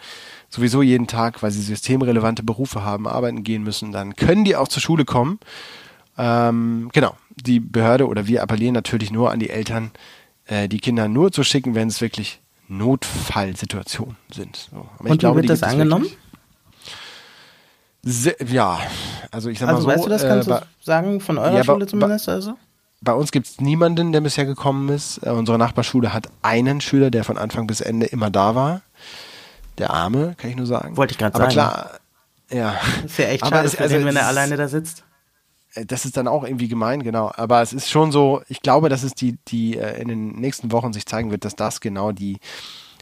[0.49, 4.69] sowieso jeden Tag, weil sie systemrelevante Berufe haben, arbeiten gehen müssen, dann können die auch
[4.69, 5.39] zur Schule kommen.
[6.17, 9.93] Ähm, genau, die Behörde oder wir appellieren natürlich nur an die Eltern,
[10.47, 14.69] äh, die Kinder nur zu schicken, wenn es wirklich Notfallsituationen sind.
[14.71, 14.87] So.
[14.99, 16.07] Und wie glaube, wird das angenommen?
[18.03, 18.79] Sehr, ja,
[19.31, 19.99] also ich sag also mal so.
[19.99, 22.29] Weißt du das, kannst äh, du sagen, von eurer ja, Schule zumindest?
[22.29, 22.55] Also?
[23.01, 25.19] Bei uns gibt es niemanden, der bisher gekommen ist.
[25.19, 28.83] Äh, unsere Nachbarschule hat einen Schüler, der von Anfang bis Ende immer da war.
[29.79, 30.97] Der Arme, kann ich nur sagen.
[30.97, 31.45] Wollte ich gerade sagen.
[31.45, 31.91] Aber klar,
[32.51, 32.77] ja.
[33.03, 35.05] Das ist ja echt schade, es, also, den, wenn er alleine da sitzt.
[35.75, 37.31] Äh, das ist dann auch irgendwie gemein, genau.
[37.35, 40.73] Aber es ist schon so, ich glaube, dass es die, die äh, in den nächsten
[40.73, 42.39] Wochen sich zeigen wird, dass das genau die,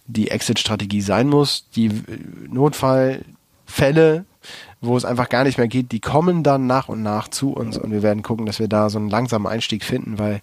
[0.06, 1.68] die Exit-Strategie sein muss.
[1.74, 4.24] Die äh, Notfallfälle,
[4.80, 7.76] wo es einfach gar nicht mehr geht, die kommen dann nach und nach zu uns
[7.76, 10.40] und wir werden gucken, dass wir da so einen langsamen Einstieg finden, weil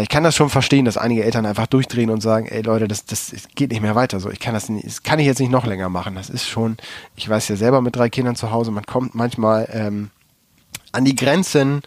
[0.00, 3.04] ich kann das schon verstehen, dass einige Eltern einfach durchdrehen und sagen, ey Leute, das,
[3.04, 4.30] das geht nicht mehr weiter so.
[4.30, 6.14] Ich kann das nicht, das kann ich jetzt nicht noch länger machen.
[6.14, 6.76] Das ist schon,
[7.16, 10.10] ich weiß ja selber mit drei Kindern zu Hause, man kommt manchmal ähm,
[10.92, 11.82] an die Grenzen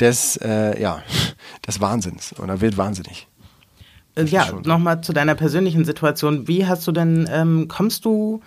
[0.00, 1.02] des, äh, ja,
[1.66, 3.28] des Wahnsinns oder wird wahnsinnig.
[4.14, 6.48] Äh, das ja, nochmal zu deiner persönlichen Situation.
[6.48, 8.40] Wie hast du denn, ähm, kommst du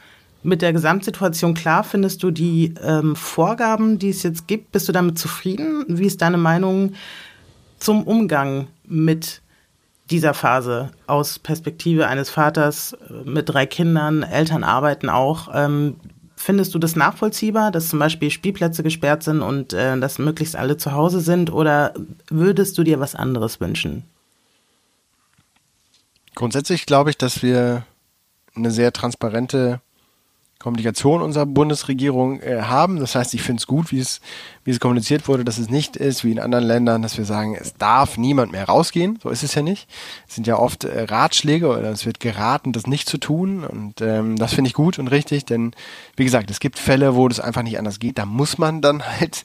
[0.43, 1.83] mit der Gesamtsituation klar?
[1.83, 5.85] Findest du die ähm, Vorgaben, die es jetzt gibt, bist du damit zufrieden?
[5.87, 6.93] Wie ist deine Meinung
[7.79, 9.41] zum Umgang mit
[10.09, 15.49] dieser Phase aus Perspektive eines Vaters äh, mit drei Kindern, Eltern arbeiten auch?
[15.53, 15.95] Ähm,
[16.43, 20.77] findest du das nachvollziehbar, dass zum Beispiel Spielplätze gesperrt sind und äh, dass möglichst alle
[20.77, 21.51] zu Hause sind?
[21.51, 21.93] Oder
[22.29, 24.03] würdest du dir was anderes wünschen?
[26.35, 27.85] Grundsätzlich glaube ich, dass wir
[28.55, 29.81] eine sehr transparente
[30.63, 32.97] Kommunikation unserer Bundesregierung äh, haben.
[32.99, 34.21] Das heißt, ich finde es gut, wie es,
[34.63, 37.57] wie es kommuniziert wurde, dass es nicht ist wie in anderen Ländern, dass wir sagen,
[37.59, 39.19] es darf niemand mehr rausgehen.
[39.21, 39.89] So ist es ja nicht.
[40.25, 43.65] Es sind ja oft äh, Ratschläge oder es wird geraten, das nicht zu tun.
[43.65, 45.73] Und ähm, das finde ich gut und richtig, denn
[46.15, 48.17] wie gesagt, es gibt Fälle, wo das einfach nicht anders geht.
[48.17, 49.43] Da muss man dann halt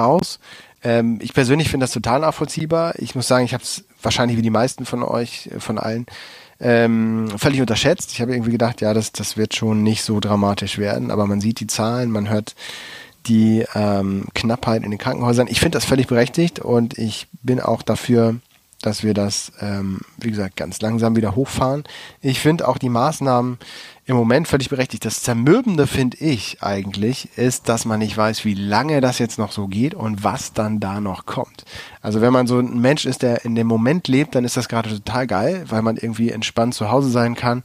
[0.00, 0.40] raus.
[0.82, 2.94] Ähm, ich persönlich finde das total nachvollziehbar.
[2.98, 6.06] Ich muss sagen, ich habe es wahrscheinlich wie die meisten von euch, äh, von allen,
[6.60, 8.12] ähm, völlig unterschätzt.
[8.12, 11.40] Ich habe irgendwie gedacht, ja, das, das wird schon nicht so dramatisch werden, aber man
[11.40, 12.54] sieht die Zahlen, man hört
[13.26, 15.48] die ähm, Knappheit in den Krankenhäusern.
[15.48, 18.36] Ich finde das völlig berechtigt und ich bin auch dafür,
[18.82, 21.84] dass wir das, ähm, wie gesagt, ganz langsam wieder hochfahren.
[22.20, 23.58] Ich finde auch die Maßnahmen
[24.06, 25.04] im Moment völlig berechtigt.
[25.04, 29.52] Das Zermürbende, finde ich eigentlich, ist, dass man nicht weiß, wie lange das jetzt noch
[29.52, 31.64] so geht und was dann da noch kommt.
[32.02, 34.68] Also wenn man so ein Mensch ist, der in dem Moment lebt, dann ist das
[34.68, 37.62] gerade total geil, weil man irgendwie entspannt zu Hause sein kann.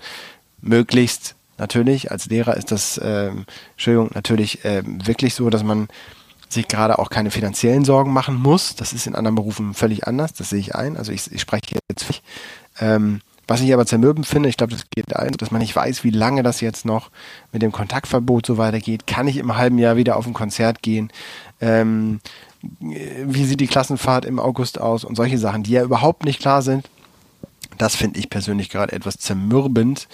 [0.62, 5.90] Möglichst natürlich, als Lehrer ist das, ähm, Entschuldigung, natürlich ähm, wirklich so, dass man
[6.48, 8.76] sich gerade auch keine finanziellen Sorgen machen muss.
[8.76, 10.96] Das ist in anderen Berufen völlig anders, das sehe ich ein.
[10.96, 12.22] Also ich, ich spreche jetzt.
[12.80, 16.04] Ähm, was ich aber zermürbend finde, ich glaube, das geht allen, dass man nicht weiß,
[16.04, 17.10] wie lange das jetzt noch
[17.52, 19.08] mit dem Kontaktverbot so weitergeht.
[19.08, 21.12] Kann ich im halben Jahr wieder auf ein Konzert gehen?
[21.60, 22.20] Ähm,
[22.62, 25.04] wie sieht die Klassenfahrt im August aus?
[25.04, 26.88] Und solche Sachen, die ja überhaupt nicht klar sind.
[27.80, 30.08] Das finde ich persönlich gerade etwas zermürbend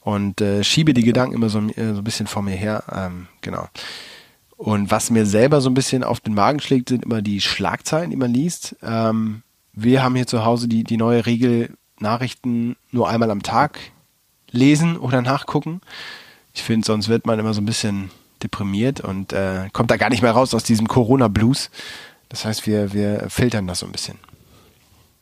[0.00, 2.82] und äh, schiebe die Gedanken immer so, äh, so ein bisschen vor mir her.
[2.92, 3.68] Ähm, genau.
[4.56, 8.10] Und was mir selber so ein bisschen auf den Magen schlägt, sind immer die Schlagzeilen,
[8.10, 8.74] die man liest.
[8.82, 13.78] Ähm, wir haben hier zu Hause die, die neue Regel, Nachrichten nur einmal am Tag
[14.50, 15.80] lesen oder nachgucken.
[16.52, 18.10] Ich finde, sonst wird man immer so ein bisschen
[18.42, 21.70] deprimiert und äh, kommt da gar nicht mehr raus aus diesem Corona-Blues.
[22.28, 24.18] Das heißt, wir, wir filtern das so ein bisschen.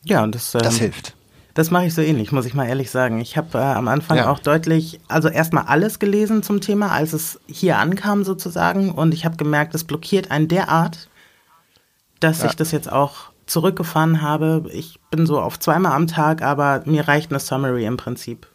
[0.04, 1.14] Ja, und das, ähm, das hilft.
[1.54, 3.20] Das mache ich so ähnlich, muss ich mal ehrlich sagen.
[3.20, 4.30] Ich habe äh, am Anfang ja.
[4.30, 8.92] auch deutlich, also erstmal alles gelesen zum Thema, als es hier ankam sozusagen.
[8.92, 11.08] Und ich habe gemerkt, es blockiert einen derart,
[12.20, 12.46] dass ja.
[12.46, 14.64] ich das jetzt auch zurückgefahren habe.
[14.72, 18.46] Ich bin so auf zweimal am Tag, aber mir reicht eine Summary im Prinzip.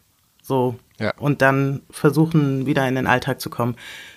[0.42, 0.76] So.
[0.98, 1.12] Ja.
[1.18, 3.74] Und dann versuchen, wieder in den Alltag zu kommen.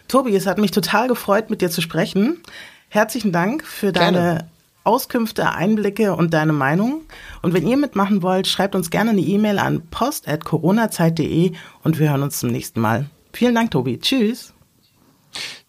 [0.08, 2.42] Tobi, es hat mich total gefreut, mit dir zu sprechen.
[2.90, 4.18] Herzlichen Dank für Gerne.
[4.18, 4.48] deine
[4.84, 7.02] Auskünfte, Einblicke und deine Meinung.
[7.42, 11.52] Und wenn ihr mitmachen wollt, schreibt uns gerne eine E-Mail an post.coronazeit.de
[11.84, 13.10] und wir hören uns zum nächsten Mal.
[13.34, 14.00] Vielen Dank, Tobi.
[14.00, 14.54] Tschüss.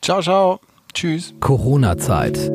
[0.00, 0.60] Ciao, ciao.
[0.94, 1.34] Tschüss.
[1.40, 2.50] Corona-Zeit.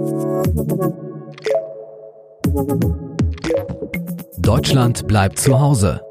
[4.38, 6.02] Deutschland bleibt zu Hause.